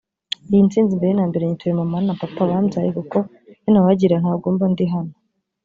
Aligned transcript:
Iyi 0.49 0.61
ntsinzi 0.67 0.97
mbere 0.97 1.11
na 1.15 1.25
mbere 1.29 1.43
nyituye 1.45 1.73
mama 1.79 1.97
na 2.07 2.13
papa 2.21 2.49
bambyaye 2.49 2.89
kuko 2.97 3.17
iyo 3.59 3.69
ntabagira 3.71 4.15
ntabwo 4.23 4.47
mba 4.55 4.65
ndi 4.71 4.85
hano 4.93 5.13